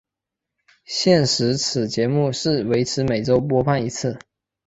[0.83, 4.17] 现时此节目是维持每周播放一次。